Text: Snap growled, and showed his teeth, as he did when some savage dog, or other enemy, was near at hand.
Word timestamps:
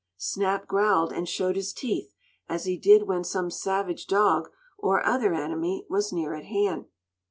Snap 0.17 0.65
growled, 0.65 1.13
and 1.13 1.29
showed 1.29 1.55
his 1.55 1.71
teeth, 1.71 2.11
as 2.49 2.63
he 2.65 2.75
did 2.75 3.03
when 3.07 3.23
some 3.23 3.51
savage 3.51 4.07
dog, 4.07 4.49
or 4.75 5.05
other 5.05 5.35
enemy, 5.35 5.85
was 5.91 6.11
near 6.11 6.33
at 6.33 6.45
hand. 6.45 6.85